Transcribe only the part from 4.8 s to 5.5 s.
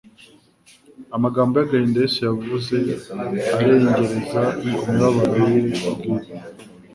mibabaro